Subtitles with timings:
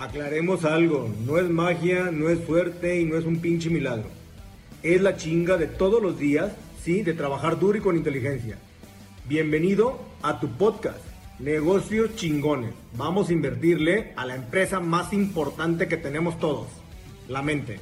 [0.00, 4.08] Aclaremos algo, no es magia, no es suerte y no es un pinche milagro.
[4.82, 8.56] Es la chinga de todos los días, sí, de trabajar duro y con inteligencia.
[9.28, 11.04] Bienvenido a tu podcast,
[11.38, 12.70] Negocios Chingones.
[12.96, 16.68] Vamos a invertirle a la empresa más importante que tenemos todos,
[17.28, 17.78] la mente.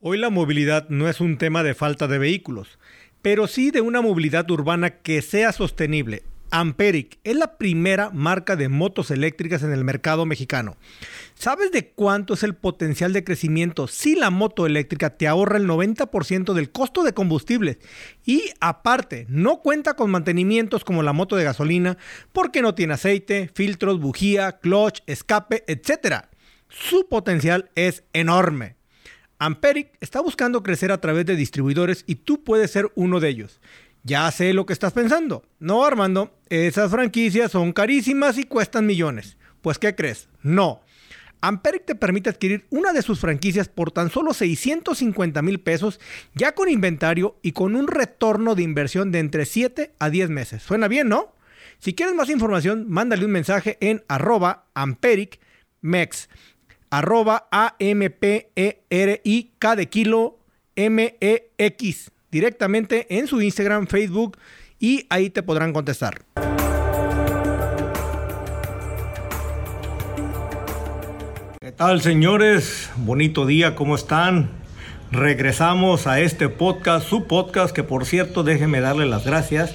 [0.00, 2.80] Hoy la movilidad no es un tema de falta de vehículos,
[3.22, 8.68] pero sí de una movilidad urbana que sea sostenible Amperic es la primera marca de
[8.68, 10.76] motos eléctricas en el mercado mexicano.
[11.34, 15.68] ¿Sabes de cuánto es el potencial de crecimiento si la moto eléctrica te ahorra el
[15.68, 17.78] 90% del costo de combustible?
[18.24, 21.98] Y aparte, no cuenta con mantenimientos como la moto de gasolina
[22.32, 26.24] porque no tiene aceite, filtros, bujía, clutch, escape, etc.
[26.68, 28.76] Su potencial es enorme.
[29.40, 33.60] Amperic está buscando crecer a través de distribuidores y tú puedes ser uno de ellos.
[34.04, 35.42] Ya sé lo que estás pensando.
[35.58, 39.36] No, Armando, esas franquicias son carísimas y cuestan millones.
[39.60, 40.28] Pues, ¿qué crees?
[40.42, 40.80] No.
[41.40, 46.00] Amperic te permite adquirir una de sus franquicias por tan solo 650 mil pesos,
[46.34, 50.62] ya con inventario y con un retorno de inversión de entre 7 a 10 meses.
[50.62, 51.32] Suena bien, ¿no?
[51.78, 56.28] Si quieres más información, mándale un mensaje en arroba ampericmex,
[56.90, 58.56] arroba A-M-P-E-R-I-K
[59.76, 60.40] de kilo
[60.74, 64.38] M-E-X directamente en su Instagram, Facebook
[64.78, 66.22] y ahí te podrán contestar.
[71.60, 72.90] ¿Qué tal señores?
[72.96, 74.50] Bonito día, ¿cómo están?
[75.10, 79.74] Regresamos a este podcast, su podcast, que por cierto déjenme darle las gracias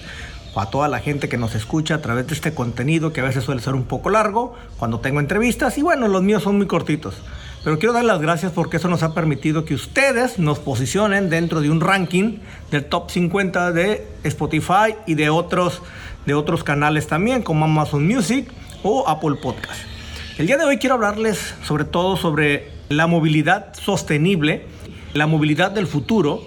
[0.55, 3.43] a toda la gente que nos escucha a través de este contenido que a veces
[3.43, 7.15] suele ser un poco largo cuando tengo entrevistas y bueno, los míos son muy cortitos.
[7.63, 11.61] Pero quiero dar las gracias porque eso nos ha permitido que ustedes nos posicionen dentro
[11.61, 12.39] de un ranking
[12.71, 15.81] del top 50 de Spotify y de otros,
[16.25, 18.51] de otros canales también, como Amazon Music
[18.83, 19.79] o Apple Podcast.
[20.37, 24.65] El día de hoy quiero hablarles sobre todo sobre la movilidad sostenible,
[25.13, 26.41] la movilidad del futuro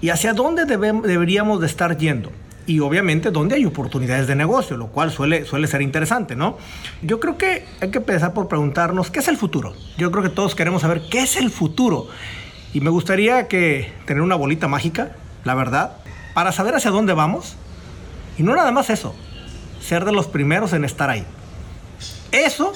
[0.00, 2.30] y hacia dónde deberíamos de estar yendo
[2.68, 6.58] y obviamente donde hay oportunidades de negocio, lo cual suele, suele ser interesante, ¿no?
[7.00, 9.72] Yo creo que hay que empezar por preguntarnos qué es el futuro.
[9.96, 12.08] Yo creo que todos queremos saber qué es el futuro.
[12.74, 15.12] Y me gustaría que tener una bolita mágica,
[15.44, 15.96] la verdad,
[16.34, 17.56] para saber hacia dónde vamos.
[18.36, 19.14] Y no nada más eso,
[19.80, 21.24] ser de los primeros en estar ahí.
[22.32, 22.74] Eso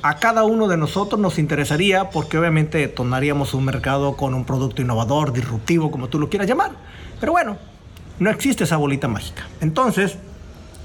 [0.00, 4.80] a cada uno de nosotros nos interesaría porque obviamente detonaríamos un mercado con un producto
[4.80, 6.70] innovador, disruptivo, como tú lo quieras llamar.
[7.20, 7.58] Pero bueno,
[8.18, 9.46] no existe esa bolita mágica.
[9.60, 10.18] Entonces,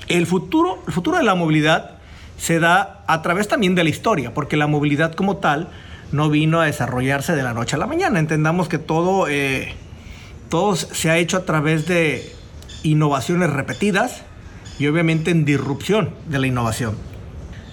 [0.08, 1.92] el futuro, el futuro de la movilidad
[2.38, 5.70] se da a través también de la historia, porque la movilidad como tal
[6.12, 8.20] no vino a desarrollarse de la noche a la mañana.
[8.20, 9.76] Entendamos que todo, eh,
[10.50, 12.34] todo se ha hecho a través de
[12.84, 14.24] innovaciones repetidas
[14.80, 16.96] y obviamente en disrupción de la innovación.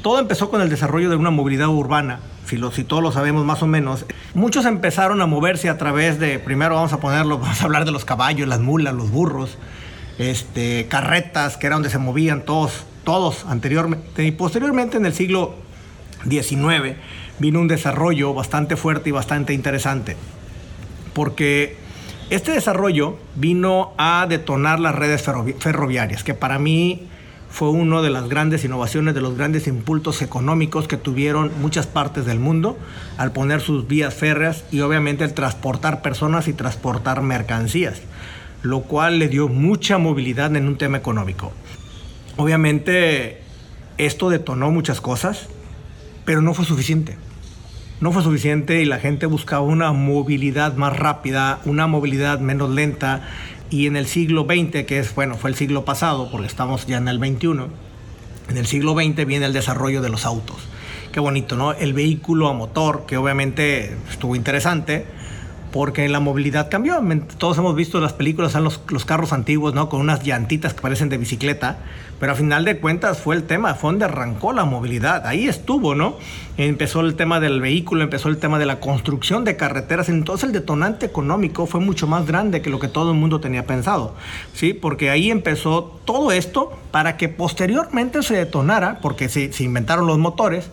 [0.02, 3.66] Todo empezó con el desarrollo de una movilidad urbana si, todos lo sabemos más o
[3.66, 7.84] menos, muchos empezaron a moverse a través de, primero vamos a ponerlo, vamos a hablar
[7.84, 9.58] de los caballos, las mulas, los burros,
[10.18, 14.24] este, carretas, que era donde se movían todos, todos anteriormente.
[14.24, 15.56] Y posteriormente en el siglo
[16.28, 16.96] XIX
[17.38, 20.16] vino un desarrollo bastante fuerte y bastante interesante,
[21.12, 21.76] porque
[22.30, 25.22] este desarrollo vino a detonar las redes
[25.58, 27.08] ferroviarias, que para mí
[27.56, 32.26] fue una de las grandes innovaciones, de los grandes impulsos económicos que tuvieron muchas partes
[32.26, 32.76] del mundo
[33.16, 38.02] al poner sus vías férreas y obviamente el transportar personas y transportar mercancías,
[38.60, 41.50] lo cual le dio mucha movilidad en un tema económico.
[42.36, 43.40] Obviamente
[43.96, 45.48] esto detonó muchas cosas,
[46.26, 47.16] pero no fue suficiente.
[48.02, 53.26] No fue suficiente y la gente buscaba una movilidad más rápida, una movilidad menos lenta
[53.70, 56.98] y en el siglo XX, que es, bueno, fue el siglo pasado, porque estamos ya
[56.98, 57.48] en el XXI,
[58.48, 60.56] en el siglo XX viene el desarrollo de los autos.
[61.12, 61.72] Qué bonito, ¿no?
[61.72, 65.06] El vehículo a motor, que obviamente estuvo interesante,
[65.72, 67.00] porque la movilidad cambió.
[67.38, 69.88] Todos hemos visto las películas, son los, los, carros antiguos, ¿no?
[69.88, 71.78] Con unas llantitas que parecen de bicicleta,
[72.18, 75.94] pero a final de cuentas fue el tema, fue donde arrancó la movilidad, ahí estuvo,
[75.94, 76.16] ¿no?
[76.56, 80.52] Empezó el tema del vehículo, empezó el tema de la construcción de carreteras, entonces el
[80.52, 84.14] detonante económico fue mucho más grande que lo que todo el mundo tenía pensado,
[84.54, 84.72] ¿sí?
[84.72, 90.70] Porque ahí empezó todo esto para que posteriormente se detonara, porque se, inventaron los motores,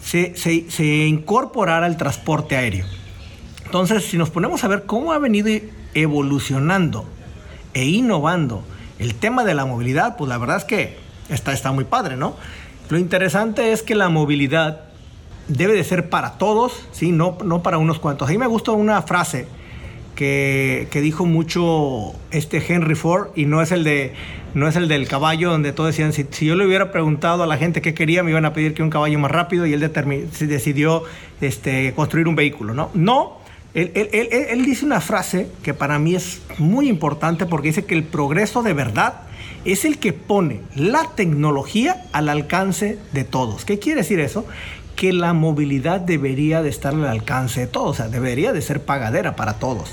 [0.00, 2.86] se, se, se incorporara el transporte aéreo.
[3.74, 5.50] Entonces, si nos ponemos a ver cómo ha venido
[5.94, 7.06] evolucionando
[7.72, 8.62] e innovando
[9.00, 10.96] el tema de la movilidad, pues la verdad es que
[11.28, 12.36] está, está muy padre, ¿no?
[12.88, 14.82] Lo interesante es que la movilidad
[15.48, 17.10] debe de ser para todos, ¿sí?
[17.10, 18.28] No, no para unos cuantos.
[18.28, 19.48] A mí me gusta una frase
[20.14, 24.12] que, dijo mucho este Henry Ford y no es el de
[24.54, 27.56] no es el del caballo donde todos decían si, yo le hubiera preguntado a la
[27.56, 31.02] gente qué quería me iban a pedir que un caballo más rápido y él decidió
[31.40, 33.42] este, construir un vehículo no no
[33.74, 38.04] él, él, dice una frase que para mí es muy importante porque dice que el
[38.04, 39.22] progreso de verdad
[39.64, 43.64] es el que pone la tecnología al alcance de todos.
[43.64, 44.46] ¿Qué quiere decir eso?
[44.94, 48.84] Que la movilidad debería de estar al alcance de todos, o sea, debería de ser
[48.84, 49.90] pagadera para todos.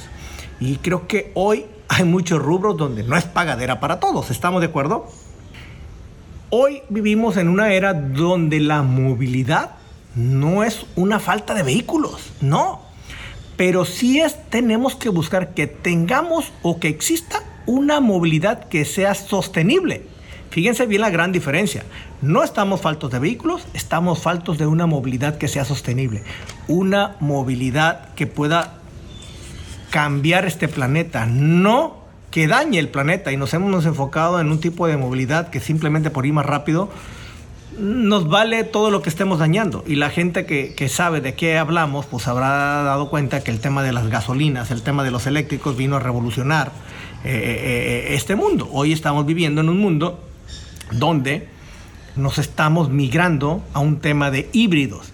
[0.59, 4.67] Y creo que hoy hay muchos rubros donde no es pagadera para todos, ¿estamos de
[4.67, 5.07] acuerdo?
[6.51, 9.71] Hoy vivimos en una era donde la movilidad
[10.15, 12.90] no es una falta de vehículos, no.
[13.61, 19.13] Pero sí es, tenemos que buscar que tengamos o que exista una movilidad que sea
[19.13, 20.01] sostenible.
[20.49, 21.83] Fíjense bien la gran diferencia.
[22.23, 26.23] No estamos faltos de vehículos, estamos faltos de una movilidad que sea sostenible.
[26.67, 28.79] Una movilidad que pueda
[29.91, 31.97] cambiar este planeta, no
[32.31, 33.31] que dañe el planeta.
[33.31, 36.89] Y nos hemos enfocado en un tipo de movilidad que simplemente por ir más rápido
[37.81, 39.83] nos vale todo lo que estemos dañando.
[39.87, 43.83] Y la gente que, sabe de qué hablamos, pues habrá dado cuenta que el tema
[43.83, 46.71] de las gasolinas, el tema de los eléctricos vino a revolucionar
[47.23, 48.69] eh, eh, eh, este mundo.
[48.71, 50.19] Hoy estamos viviendo en un mundo
[50.91, 51.47] donde
[52.15, 55.11] nos estamos migrando a un tema de híbridos.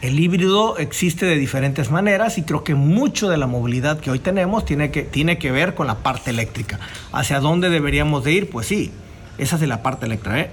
[0.00, 4.18] El híbrido existe de diferentes maneras y creo que mucho de la movilidad que hoy
[4.18, 6.80] tenemos tiene que, tiene que ver con la parte eléctrica.
[7.12, 8.50] ¿Hacia dónde deberíamos de ir?
[8.50, 8.92] Pues sí,
[9.38, 10.48] esa es la parte eléctrica.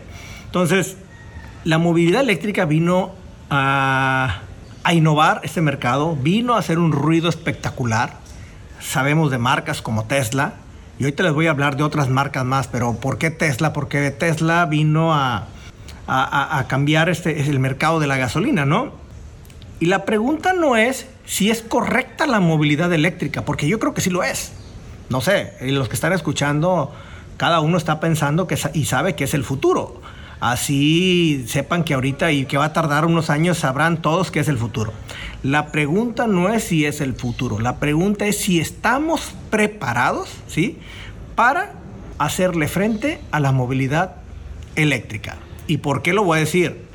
[0.45, 0.97] Entonces,
[1.65, 3.11] la movilidad eléctrica vino
[3.49, 4.41] a,
[4.93, 8.19] innovar este mercado, vino a hacer un ruido espectacular.
[8.79, 10.53] Sabemos de marcas como Tesla,
[10.99, 13.73] y hoy te les voy a hablar de otras marcas más, pero ¿por qué Tesla?
[13.73, 15.47] Porque Tesla vino a,
[16.67, 18.91] cambiar este, el mercado de la gasolina, ¿no?
[19.79, 24.01] Y la pregunta no es si es correcta la movilidad eléctrica, porque yo creo que
[24.01, 24.53] sí lo es.
[25.09, 26.93] No sé, los que están escuchando,
[27.37, 29.99] cada uno está pensando que, y sabe que es el futuro.
[30.39, 34.47] Así sepan que ahorita y que va a tardar unos años sabrán todos que es
[34.47, 34.93] el futuro.
[35.43, 40.79] La pregunta no es si es el futuro, la pregunta es si estamos preparados, ¿sí?
[41.35, 41.73] Para
[42.17, 44.15] hacerle frente a la movilidad
[44.75, 45.37] eléctrica.
[45.67, 46.85] ¿Y por qué lo voy a decir?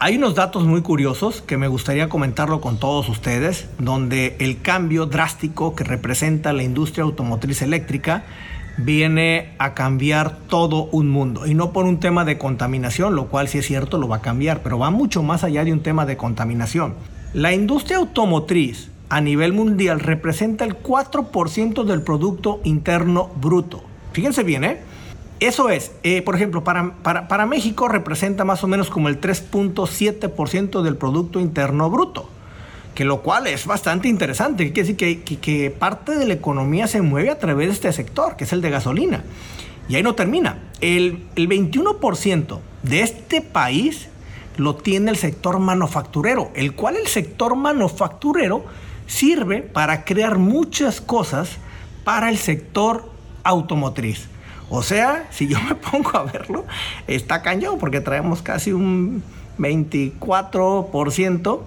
[0.00, 5.06] Hay unos datos muy curiosos que me gustaría comentarlo con todos ustedes, donde el cambio
[5.06, 8.24] drástico que representa la industria automotriz eléctrica
[8.78, 11.46] viene a cambiar todo un mundo.
[11.46, 14.22] Y no por un tema de contaminación, lo cual sí es cierto, lo va a
[14.22, 16.94] cambiar, pero va mucho más allá de un tema de contaminación.
[17.34, 23.82] La industria automotriz a nivel mundial representa el 4% del Producto Interno Bruto.
[24.12, 24.78] Fíjense bien, ¿eh?
[25.40, 30.82] Eso es, eh, por ejemplo, para, para México representa más o menos como el 3.7%
[30.82, 32.28] del Producto Interno Bruto
[32.98, 34.72] que lo cual es bastante interesante.
[34.72, 38.34] Quiere decir que, que, parte de la economía se mueve a través de este sector,
[38.34, 39.22] que es el de gasolina.
[39.88, 40.58] Y ahí no termina.
[40.80, 44.08] El, el 21% de este país
[44.56, 48.64] lo tiene el sector manufacturero, el cual el sector manufacturero
[49.06, 51.50] sirve para crear muchas cosas
[52.02, 53.12] para el sector
[53.44, 54.26] automotriz.
[54.70, 56.64] O sea, si yo me pongo a verlo,
[57.06, 59.22] está cañón porque traemos casi un
[59.56, 61.60] 24%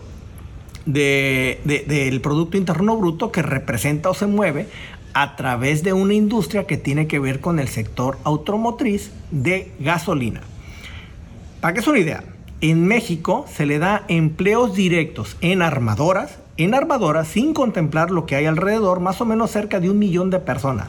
[0.85, 4.67] del Producto Interno Bruto que representa o se mueve
[5.13, 10.41] a través de una industria que tiene que ver con el sector automotriz de gasolina.
[11.59, 12.23] Para que es una idea,
[12.61, 18.35] en México se le da empleos directos en armadoras, en armadoras sin contemplar lo que
[18.35, 20.87] hay alrededor, más o menos cerca de un millón de personas.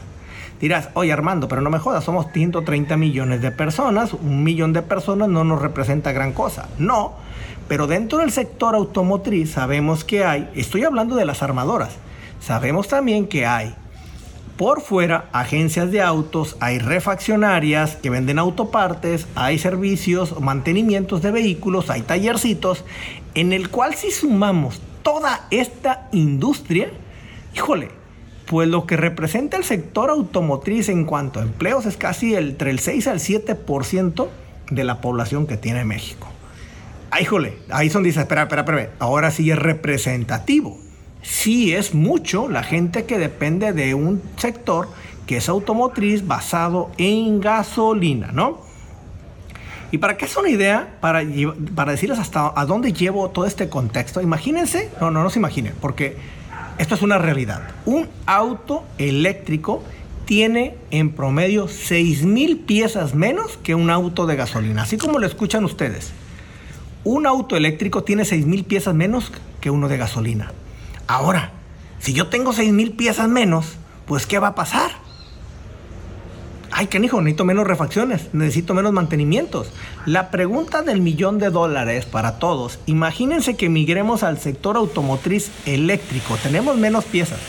[0.63, 4.81] Dirás, oye Armando, pero no me jodas, somos 130 millones de personas, un millón de
[4.81, 6.69] personas no nos representa gran cosa.
[6.77, 7.15] No,
[7.67, 11.97] pero dentro del sector automotriz sabemos que hay, estoy hablando de las armadoras,
[12.39, 13.75] sabemos también que hay
[14.55, 21.89] por fuera agencias de autos, hay refaccionarias que venden autopartes, hay servicios, mantenimientos de vehículos,
[21.89, 22.85] hay tallercitos,
[23.33, 26.89] en el cual si sumamos toda esta industria,
[27.53, 27.89] híjole,
[28.53, 32.77] pues lo que representa el sector automotriz en cuanto a empleos es casi entre el
[32.77, 34.27] 6 al 7%
[34.69, 36.27] de la población que tiene México.
[37.09, 40.77] Ay, híjole, ahí son dice, espera, espera, espera, ahora sí es representativo.
[41.23, 44.87] Sí es mucho la gente que depende de un sector
[45.25, 48.61] que es automotriz basado en gasolina, ¿no?
[49.89, 51.23] Y para que es una idea, para,
[51.73, 55.73] para decirles hasta a dónde llevo todo este contexto, imagínense, no, no, no se imaginen,
[55.81, 56.42] porque
[56.77, 57.61] esto es una realidad.
[57.85, 59.83] Un auto eléctrico
[60.25, 65.65] tiene en promedio 6.000 piezas menos que un auto de gasolina, así como lo escuchan
[65.65, 66.13] ustedes
[67.03, 70.53] un auto eléctrico tiene 6.000 piezas menos que uno de gasolina.
[71.07, 71.51] Ahora,
[71.99, 73.73] si yo tengo 6.000 piezas menos,
[74.05, 74.91] pues ¿qué va a pasar?
[76.83, 79.67] Ay, canijo, necesito menos refacciones, necesito menos mantenimientos.
[80.05, 86.35] La pregunta del millón de dólares para todos, imagínense que migremos al sector automotriz eléctrico,
[86.43, 87.39] tenemos menos piezas.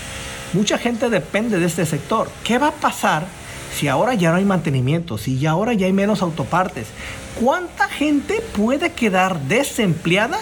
[0.53, 2.29] Mucha gente depende de este sector.
[2.45, 3.27] ¿Qué va a pasar
[3.77, 6.87] si ahora ya no hay mantenimiento, si ya ahora ya hay menos autopartes?
[7.43, 10.39] ¿Cuánta gente puede quedar desempleada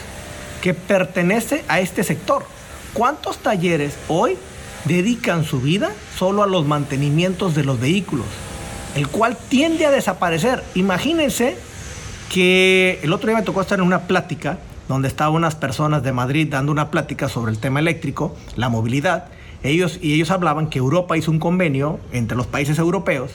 [0.61, 2.45] que pertenece a este sector?
[2.93, 4.37] ¿Cuántos talleres hoy
[4.85, 8.27] dedican su vida solo a los mantenimientos de los vehículos?
[8.95, 10.63] El cual tiende a desaparecer.
[10.75, 11.57] Imagínense
[12.31, 14.59] que el otro día me tocó estar en una plática
[14.89, 19.27] donde estaban unas personas de Madrid dando una plática sobre el tema eléctrico, la movilidad.
[19.63, 23.31] Ellos, y ellos hablaban que Europa hizo un convenio entre los países europeos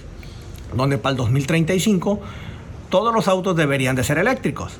[0.75, 2.19] donde para el 2035
[2.89, 4.73] todos los autos deberían de ser eléctricos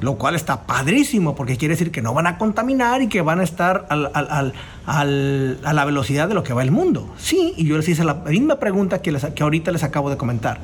[0.00, 3.40] lo cual está padrísimo porque quiere decir que no van a contaminar y que van
[3.40, 7.12] a estar a la velocidad de lo que va el mundo.
[7.18, 10.60] Sí, y yo les hice la misma pregunta que, que ahorita les acabo de comentar.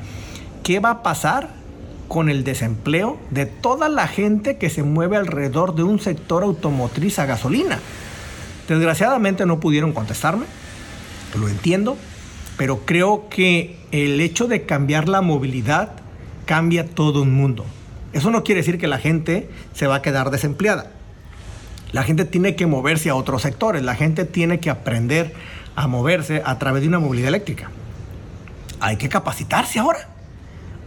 [0.62, 1.50] ¿Qué va a pasar
[2.08, 7.18] con el desempleo de toda la gente que se mueve alrededor de un sector automotriz
[7.18, 7.78] a gasolina?
[8.68, 10.46] Desgraciadamente no pudieron contestarme,
[11.38, 11.96] lo entiendo,
[12.56, 15.92] pero creo que el hecho de cambiar la movilidad
[16.44, 17.64] cambia todo un mundo.
[18.12, 20.90] Eso no quiere decir que la gente se va a quedar desempleada.
[21.92, 25.34] La gente tiene que moverse a otros sectores, la gente tiene que aprender
[25.76, 27.70] a moverse a través de una movilidad eléctrica.
[28.80, 30.08] Hay que capacitarse ahora.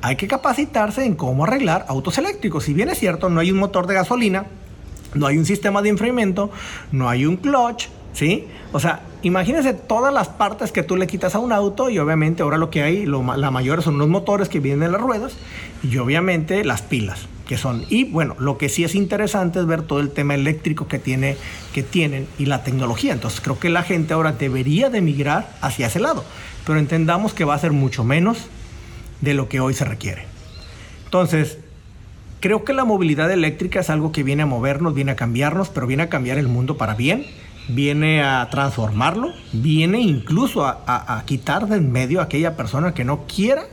[0.01, 2.65] Hay que capacitarse en cómo arreglar autos eléctricos.
[2.65, 4.45] Si bien es cierto, no hay un motor de gasolina,
[5.13, 6.51] no hay un sistema de enfriamiento,
[6.91, 8.47] no hay un clutch, ¿sí?
[8.71, 12.43] O sea, imagínense todas las partes que tú le quitas a un auto y obviamente
[12.43, 15.33] ahora lo que hay, la mayor son los motores que vienen en las ruedas
[15.83, 17.85] y obviamente las pilas que son.
[17.89, 21.37] Y bueno, lo que sí es interesante es ver todo el tema eléctrico que, tiene,
[21.73, 23.13] que tienen y la tecnología.
[23.13, 26.23] Entonces creo que la gente ahora debería de migrar hacia ese lado,
[26.65, 28.47] pero entendamos que va a ser mucho menos
[29.21, 30.25] de lo que hoy se requiere.
[31.05, 31.59] Entonces,
[32.39, 35.85] creo que la movilidad eléctrica es algo que viene a movernos, viene a cambiarnos, pero
[35.85, 37.25] viene a cambiar el mundo para bien
[37.67, 43.25] viene a transformarlo, viene incluso a, quitar de en medio a aquella persona que no
[43.25, 43.63] quiera,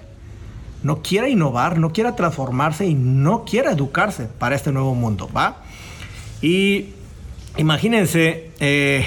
[0.82, 5.58] no quiera innovar, no quiera transformarse y no quiera educarse para este nuevo mundo, ¿va?
[6.40, 6.90] Y
[7.56, 9.04] imagínense, eh,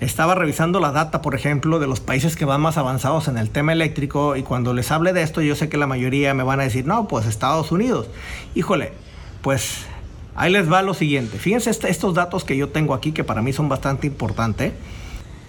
[0.00, 3.50] estaba revisando la data, por ejemplo, de los países que van más avanzados en el
[3.50, 6.60] tema eléctrico y cuando les hable de esto, yo sé que la mayoría me van
[6.60, 8.08] a decir, no, pues Estados Unidos.
[8.54, 8.92] Híjole,
[9.42, 9.86] pues
[10.36, 11.38] Ahí les va lo siguiente.
[11.38, 14.72] Fíjense estos datos que yo tengo aquí que para mí son bastante importantes.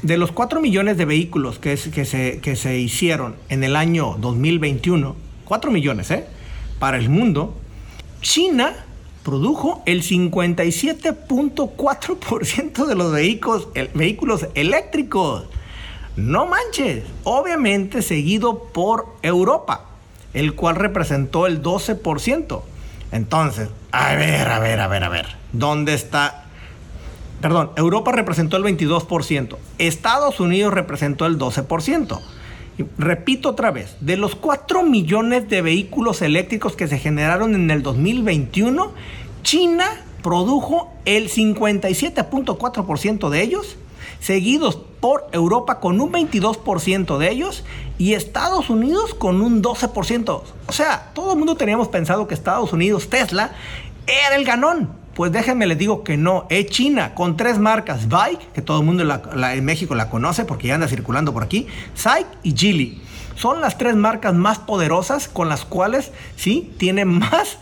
[0.02, 5.16] De los 4 millones de vehículos que, se, hicieron en el año 2021,
[5.46, 6.28] 4 millones, ¿eh?
[6.78, 7.56] Para el mundo,
[8.22, 8.76] China
[9.24, 13.12] produjo el 57.4% de los
[13.94, 15.46] vehículos eléctricos.
[16.16, 19.86] No manches, obviamente seguido por Europa,
[20.34, 22.62] el cual representó el 12%.
[23.12, 25.26] Entonces, a ver, a ver, a ver, a ver.
[25.54, 26.44] ¿Dónde está?
[27.40, 29.56] Perdón, Europa representó el 22%.
[29.78, 32.20] Estados Unidos representó el 12%.
[32.98, 37.84] repito otra vez, de los 4 millones de vehículos eléctricos que se generaron en el
[37.84, 38.92] 2021,
[39.44, 39.86] China
[40.22, 43.78] produjo el 57.4% de ellos,
[44.20, 47.64] seguidos por Europa con un 22% de ellos
[47.98, 50.42] y Estados Unidos con un 12%.
[50.68, 53.52] O sea, todo el mundo teníamos pensado que Estados Unidos, Tesla,
[54.08, 54.90] era el ganón.
[55.14, 58.86] Pues déjenme les digo que no, es China con tres marcas, Bike, que todo el
[58.86, 63.02] mundo en México la conoce porque ya anda circulando por aquí, SAIC y Geely.
[63.36, 67.60] Son las tres marcas más poderosas con las cuales, sí, tiene más,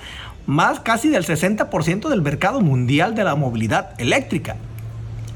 [0.48, 4.56] más casi del 60% del mercado mundial de la movilidad eléctrica.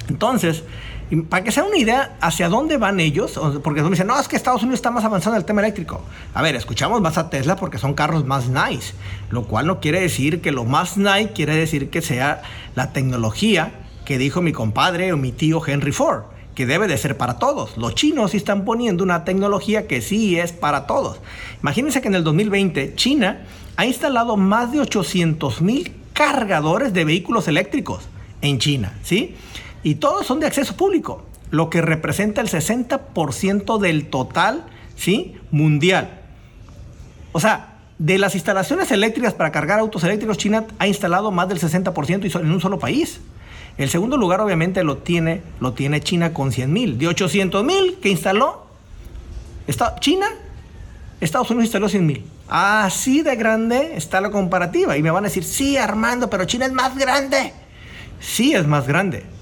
[0.10, 0.64] Entonces,
[1.30, 4.36] para que sea una idea hacia dónde van ellos, porque me dicen, no, es que
[4.36, 6.02] Estados Unidos está más avanzado en el tema eléctrico.
[6.34, 8.94] A ver, escuchamos más a Tesla porque son carros más nice,
[9.30, 12.42] lo cual no quiere decir que lo más nice quiere decir que sea
[12.76, 13.72] la tecnología
[14.04, 16.24] que dijo mi compadre o mi tío Henry Ford,
[16.56, 17.78] que debe de ser para todos.
[17.78, 21.20] Los chinos sí están poniendo una tecnología que sí es para todos.
[21.62, 23.46] Imagínense que en el 2020 China
[23.78, 28.04] ha instalado más de 800 mil cargadores de vehículos eléctricos
[28.42, 29.36] en China, ¿sí?
[29.84, 34.66] Y todos son de acceso público, lo que representa el 60% del total
[34.96, 35.36] ¿sí?
[35.52, 36.22] mundial.
[37.32, 41.60] O sea, de las instalaciones eléctricas para cargar autos eléctricos, China ha instalado más del
[41.60, 43.22] 60% y en un solo país.
[43.78, 46.98] El segundo lugar obviamente lo tiene, lo tiene China con 100 mil.
[46.98, 48.66] De 800 mil que instaló
[50.00, 50.28] China,
[51.22, 52.26] Estados Unidos instaló 100 mil.
[52.50, 54.98] Así de grande está la comparativa.
[54.98, 57.54] Y me van a decir, sí Armando, pero China es más grande.
[58.20, 59.37] Sí es más grande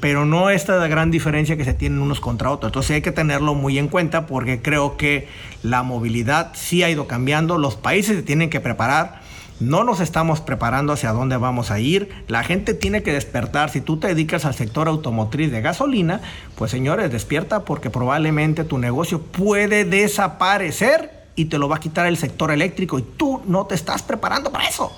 [0.00, 2.70] pero no esta gran diferencia que se tienen unos contra otros.
[2.70, 5.28] Entonces hay que tenerlo muy en cuenta porque creo que
[5.62, 9.22] la movilidad sí ha ido cambiando, los países se tienen que preparar.
[9.60, 12.10] No nos estamos preparando hacia dónde vamos a ir.
[12.28, 13.70] La gente tiene que despertar.
[13.70, 16.20] Si tú te dedicas al sector automotriz de gasolina,
[16.54, 22.06] pues señores, despierta porque probablemente tu negocio puede desaparecer y te lo va a quitar
[22.06, 24.92] el sector eléctrico y tú no te estás preparando para eso.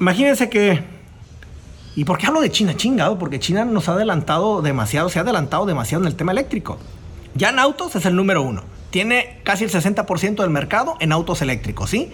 [0.00, 0.93] Imagínense que
[1.96, 2.76] ¿Y por qué hablo de China?
[2.76, 6.78] Chingado, porque China nos ha adelantado demasiado, se ha adelantado demasiado en el tema eléctrico.
[7.34, 8.64] Ya en autos es el número uno.
[8.90, 12.12] Tiene casi el 60% del mercado en autos eléctricos, ¿sí?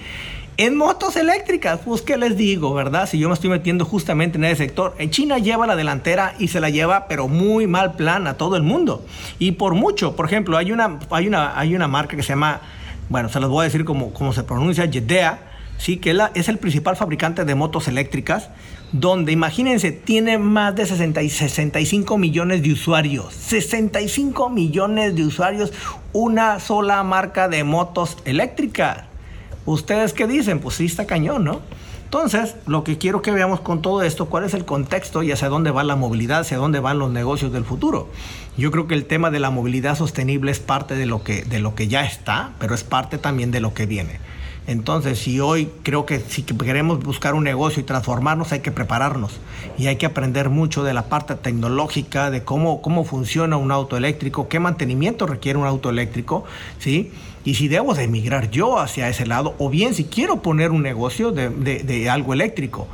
[0.56, 3.08] En motos eléctricas, pues qué les digo, ¿verdad?
[3.08, 6.48] Si yo me estoy metiendo justamente en ese sector, en China lleva la delantera y
[6.48, 9.02] se la lleva, pero muy mal plan a todo el mundo.
[9.38, 12.60] Y por mucho, por ejemplo, hay una, hay una, hay una marca que se llama,
[13.08, 15.49] bueno, se los voy a decir como, como se pronuncia, Jedea,
[15.80, 15.96] ¿sí?
[15.96, 18.50] que es el principal fabricante de motos eléctricas,
[18.92, 23.32] donde imagínense, tiene más de 60 65 millones de usuarios.
[23.34, 25.72] 65 millones de usuarios,
[26.12, 29.04] una sola marca de motos eléctricas.
[29.64, 30.60] ¿Ustedes qué dicen?
[30.60, 31.60] Pues sí está cañón, ¿no?
[32.04, 35.48] Entonces, lo que quiero que veamos con todo esto, cuál es el contexto y hacia
[35.48, 38.08] dónde va la movilidad, hacia dónde van los negocios del futuro.
[38.56, 41.60] Yo creo que el tema de la movilidad sostenible es parte de lo que, de
[41.60, 44.18] lo que ya está, pero es parte también de lo que viene.
[44.70, 49.32] Entonces, si hoy creo que si queremos buscar un negocio y transformarnos, hay que prepararnos
[49.76, 53.96] y hay que aprender mucho de la parte tecnológica, de cómo, cómo funciona un auto
[53.96, 56.44] eléctrico, qué mantenimiento requiere un auto eléctrico,
[56.78, 57.10] ¿sí?
[57.44, 60.84] Y si debo de emigrar yo hacia ese lado, o bien si quiero poner un
[60.84, 62.86] negocio de, de algo eléctrico.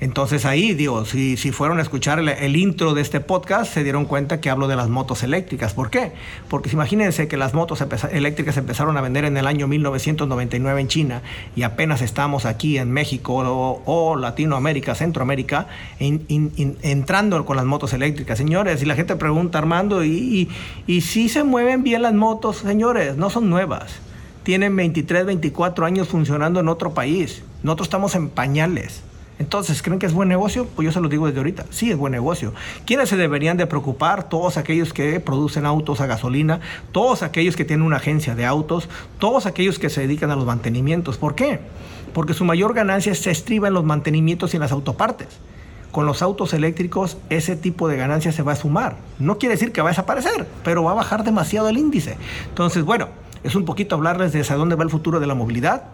[0.00, 4.40] Entonces ahí, digo, si, fueron a escuchar el, intro de este podcast, se dieron cuenta
[4.40, 5.72] que hablo de las motos eléctricas.
[5.72, 6.12] ¿Por qué?
[6.48, 11.22] Porque imagínense que las motos eléctricas empezaron a vender en el año 1999 en China
[11.56, 13.34] y apenas estamos aquí en México
[13.86, 18.36] o, Latinoamérica, Centroamérica, entrando con las motos eléctricas.
[18.38, 20.48] Señores, y la gente pregunta, Armando, ¿y, y,
[20.86, 22.58] y si se mueven bien las motos?
[22.58, 24.00] Señores, no son nuevas
[24.44, 27.42] tienen 23, 24 años funcionando en otro país.
[27.62, 29.02] Nosotros estamos en pañales.
[29.38, 30.66] Entonces, ¿creen que es buen negocio?
[30.76, 32.54] Pues yo se lo digo desde ahorita, sí es buen negocio.
[32.86, 34.28] ¿Quiénes se deberían de preocupar?
[34.28, 36.60] Todos aquellos que producen autos a gasolina,
[36.92, 40.46] todos aquellos que tienen una agencia de autos, todos aquellos que se dedican a los
[40.46, 41.16] mantenimientos.
[41.16, 41.58] ¿Por qué?
[42.12, 45.28] Porque su mayor ganancia se estriba en los mantenimientos y en las autopartes.
[45.90, 48.96] Con los autos eléctricos ese tipo de ganancia se va a sumar.
[49.18, 52.16] No quiere decir que va a desaparecer, pero va a bajar demasiado el índice.
[52.48, 53.08] Entonces, bueno,
[53.42, 55.84] es un poquito hablarles de hacia dónde va el futuro de la movilidad,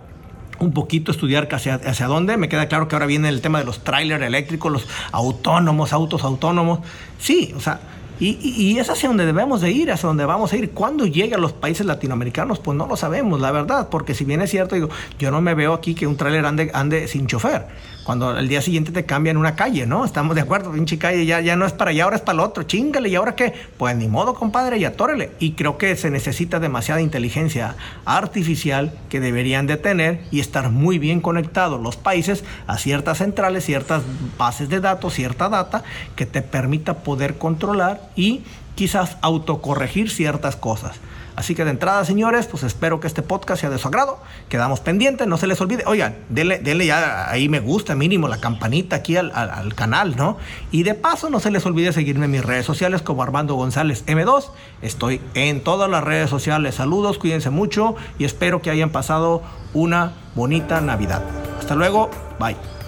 [0.61, 2.37] un poquito estudiar hacia, hacia dónde.
[2.37, 6.23] Me queda claro que ahora viene el tema de los trailers eléctricos, los autónomos, autos
[6.25, 6.81] autónomos.
[7.19, 7.81] Sí, o sea,
[8.21, 10.73] y, y, es hacia donde debemos de ir, hacia donde vamos a ir.
[10.73, 12.59] ¿Cuándo llega a los países latinoamericanos?
[12.59, 15.55] Pues no lo sabemos, la verdad, porque si bien es cierto, digo, yo no me
[15.55, 17.67] veo aquí que un tráiler ande, ande sin chofer
[18.11, 20.05] cuando el día siguiente te cambian una calle, ¿no?
[20.05, 22.41] Estamos de acuerdo, pinche calle ya, ya no es para allá, ahora es para el
[22.41, 23.55] otro, chingale, ¿y ahora qué?
[23.79, 25.31] Pues ni modo, compadre, y atórele.
[25.39, 30.99] Y creo que se necesita demasiada inteligencia artificial que deberían de tener y estar muy
[30.99, 34.03] bien conectados los países a ciertas centrales, ciertas
[34.37, 35.85] bases de datos, cierta data
[36.17, 38.43] que te permita poder controlar y
[38.75, 40.97] quizás autocorregir ciertas cosas.
[41.41, 44.19] Así que de entrada, señores, pues espero que este podcast sea de su agrado.
[44.51, 45.85] Quedamos pendientes, no se les olvide.
[45.87, 50.37] Oigan, denle, ya ahí me gusta, mínimo, la campanita aquí al, al, canal, ¿no?
[50.71, 54.05] Y de paso, no se les olvide seguirme en mis redes sociales como Armando González
[54.05, 54.51] M2.
[54.83, 56.75] Estoy en todas las redes sociales.
[56.75, 61.23] Saludos, cuídense mucho y espero que hayan pasado una bonita Navidad.
[61.59, 62.80] Hasta luego, bye.